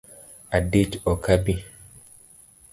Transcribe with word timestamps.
Adich 0.57 0.93
ok 1.11 1.25
abi 1.35 1.55